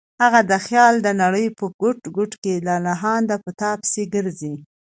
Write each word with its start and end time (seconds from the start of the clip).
هغه 0.23 0.39
د 0.51 0.53
خیال 0.65 0.95
د 1.01 1.07
نړۍ 1.21 1.47
په 1.57 1.65
ګوټ 1.81 1.99
ګوټ 2.15 2.31
کې 2.43 2.53
لالهانده 2.67 3.35
په 3.43 3.51
تا 3.59 3.71
پسې 3.81 4.03
ګرځي. 4.15 4.55